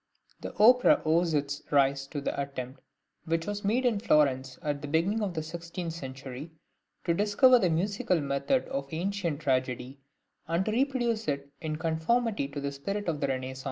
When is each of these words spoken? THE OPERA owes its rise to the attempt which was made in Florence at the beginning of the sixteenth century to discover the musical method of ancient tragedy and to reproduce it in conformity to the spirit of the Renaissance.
THE 0.39 0.55
OPERA 0.57 0.99
owes 1.05 1.35
its 1.35 1.61
rise 1.69 2.07
to 2.07 2.19
the 2.21 2.41
attempt 2.41 2.81
which 3.25 3.45
was 3.45 3.63
made 3.63 3.85
in 3.85 3.99
Florence 3.99 4.57
at 4.63 4.81
the 4.81 4.87
beginning 4.87 5.21
of 5.21 5.35
the 5.35 5.43
sixteenth 5.43 5.93
century 5.93 6.49
to 7.03 7.13
discover 7.13 7.59
the 7.59 7.69
musical 7.69 8.19
method 8.19 8.67
of 8.69 8.91
ancient 8.91 9.41
tragedy 9.41 9.99
and 10.47 10.65
to 10.65 10.71
reproduce 10.71 11.27
it 11.27 11.51
in 11.61 11.75
conformity 11.75 12.47
to 12.47 12.59
the 12.59 12.71
spirit 12.71 13.07
of 13.07 13.21
the 13.21 13.27
Renaissance. 13.27 13.59